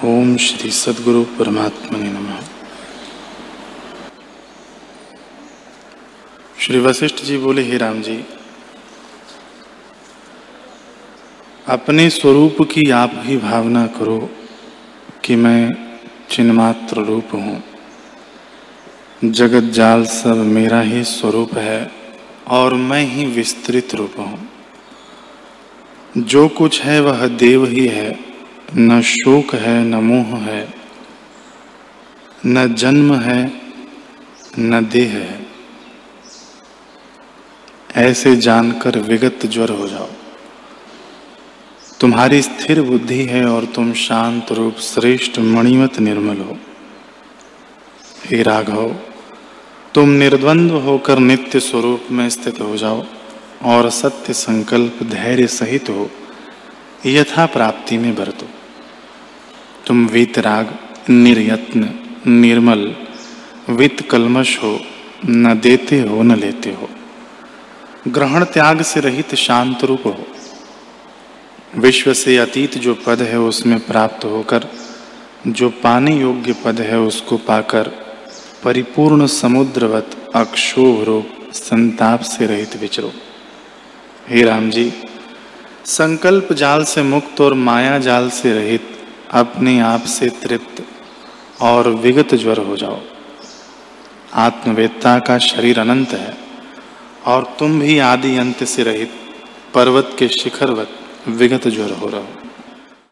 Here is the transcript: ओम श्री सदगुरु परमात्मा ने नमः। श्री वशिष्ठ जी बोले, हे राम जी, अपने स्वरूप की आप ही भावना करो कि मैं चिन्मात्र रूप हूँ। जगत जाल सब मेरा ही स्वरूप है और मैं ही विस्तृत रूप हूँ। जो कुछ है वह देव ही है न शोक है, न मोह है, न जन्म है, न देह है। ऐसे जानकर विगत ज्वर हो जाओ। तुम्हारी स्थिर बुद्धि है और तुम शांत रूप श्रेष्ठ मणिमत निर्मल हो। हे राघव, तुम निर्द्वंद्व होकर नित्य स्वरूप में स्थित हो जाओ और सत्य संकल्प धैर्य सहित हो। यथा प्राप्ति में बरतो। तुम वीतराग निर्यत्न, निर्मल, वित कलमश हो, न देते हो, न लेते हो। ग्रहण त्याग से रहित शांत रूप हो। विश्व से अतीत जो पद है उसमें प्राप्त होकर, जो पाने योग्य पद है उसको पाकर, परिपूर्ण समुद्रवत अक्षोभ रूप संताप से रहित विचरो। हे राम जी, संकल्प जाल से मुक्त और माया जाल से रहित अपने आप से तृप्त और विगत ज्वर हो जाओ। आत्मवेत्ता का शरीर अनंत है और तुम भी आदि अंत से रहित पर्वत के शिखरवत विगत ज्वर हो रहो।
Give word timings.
ओम 0.00 0.36
श्री 0.36 0.70
सदगुरु 0.70 1.22
परमात्मा 1.24 1.98
ने 1.98 2.08
नमः। 2.10 2.40
श्री 6.60 6.78
वशिष्ठ 6.78 7.22
जी 7.24 7.36
बोले, 7.38 7.62
हे 7.62 7.76
राम 7.76 8.02
जी, 8.02 8.24
अपने 11.68 12.10
स्वरूप 12.10 12.56
की 12.62 12.90
आप 12.90 13.12
ही 13.16 13.36
भावना 13.36 13.86
करो 13.86 14.30
कि 15.24 15.36
मैं 15.36 15.70
चिन्मात्र 16.30 17.04
रूप 17.04 17.34
हूँ। 17.34 17.62
जगत 19.24 19.72
जाल 19.72 20.04
सब 20.04 20.36
मेरा 20.36 20.80
ही 20.80 21.04
स्वरूप 21.04 21.54
है 21.54 21.92
और 22.48 22.74
मैं 22.74 23.04
ही 23.06 23.26
विस्तृत 23.26 23.94
रूप 23.94 24.18
हूँ। 24.18 24.48
जो 26.18 26.48
कुछ 26.48 26.82
है 26.82 27.00
वह 27.00 27.26
देव 27.26 27.66
ही 27.66 27.86
है 27.86 28.31
न 28.76 29.02
शोक 29.02 29.54
है, 29.54 29.84
न 29.84 29.94
मोह 29.94 30.38
है, 30.38 30.74
न 32.46 32.74
जन्म 32.74 33.14
है, 33.14 33.52
न 34.58 34.88
देह 34.92 35.10
है। 35.10 35.46
ऐसे 37.96 38.36
जानकर 38.36 38.98
विगत 38.98 39.46
ज्वर 39.46 39.70
हो 39.70 39.88
जाओ। 39.88 40.08
तुम्हारी 42.00 42.42
स्थिर 42.42 42.82
बुद्धि 42.82 43.24
है 43.24 43.46
और 43.46 43.64
तुम 43.64 43.92
शांत 43.92 44.52
रूप 44.52 44.74
श्रेष्ठ 44.74 45.38
मणिमत 45.38 45.98
निर्मल 45.98 46.36
हो। 46.36 46.58
हे 48.24 48.42
राघव, 48.42 48.96
तुम 49.94 50.08
निर्द्वंद्व 50.08 50.78
होकर 50.78 51.18
नित्य 51.18 51.60
स्वरूप 51.60 52.02
में 52.10 52.30
स्थित 52.30 52.60
हो 52.60 52.76
जाओ 52.76 53.04
और 53.62 53.90
सत्य 53.90 54.32
संकल्प 54.32 55.02
धैर्य 55.02 55.46
सहित 55.46 55.90
हो। 55.90 56.10
यथा 57.06 57.46
प्राप्ति 57.46 57.98
में 57.98 58.14
बरतो। 58.14 58.48
तुम 59.86 60.06
वीतराग 60.06 60.78
निर्यत्न, 61.10 61.90
निर्मल, 62.26 62.94
वित 63.70 64.08
कलमश 64.10 64.58
हो, 64.58 64.80
न 65.26 65.60
देते 65.60 66.00
हो, 66.00 66.22
न 66.22 66.36
लेते 66.36 66.70
हो। 66.70 66.90
ग्रहण 68.08 68.44
त्याग 68.44 68.82
से 68.82 69.00
रहित 69.00 69.34
शांत 69.34 69.84
रूप 69.84 70.06
हो। 70.06 70.26
विश्व 71.76 72.12
से 72.12 72.36
अतीत 72.36 72.78
जो 72.78 72.94
पद 72.94 73.22
है 73.22 73.38
उसमें 73.38 73.80
प्राप्त 73.80 74.24
होकर, 74.24 74.66
जो 75.46 75.68
पाने 75.68 76.20
योग्य 76.20 76.54
पद 76.64 76.80
है 76.80 76.98
उसको 76.98 77.36
पाकर, 77.36 77.88
परिपूर्ण 78.64 79.26
समुद्रवत 79.26 80.10
अक्षोभ 80.34 81.02
रूप 81.02 81.28
संताप 81.52 82.20
से 82.20 82.46
रहित 82.46 82.76
विचरो। 82.76 83.12
हे 84.28 84.42
राम 84.42 84.70
जी, 84.70 84.92
संकल्प 85.84 86.52
जाल 86.52 86.84
से 86.84 87.02
मुक्त 87.02 87.40
और 87.40 87.54
माया 87.54 87.98
जाल 87.98 88.30
से 88.30 88.52
रहित 88.52 88.88
अपने 89.32 89.80
आप 89.80 90.00
से 90.00 90.28
तृप्त 90.28 90.84
और 91.62 91.88
विगत 91.88 92.34
ज्वर 92.34 92.58
हो 92.58 92.76
जाओ। 92.76 93.00
आत्मवेत्ता 94.34 95.18
का 95.18 95.38
शरीर 95.38 95.78
अनंत 95.80 96.08
है 96.08 96.36
और 97.26 97.56
तुम 97.58 97.80
भी 97.80 97.98
आदि 97.98 98.36
अंत 98.36 98.64
से 98.64 98.82
रहित 98.82 99.10
पर्वत 99.74 100.16
के 100.18 100.28
शिखरवत 100.28 100.88
विगत 101.28 101.68
ज्वर 101.68 101.92
हो 101.92 102.08
रहो। 102.08 102.28